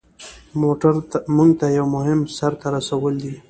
[1.39, 3.33] مونږ ته یو مهم سر ته رسول دي.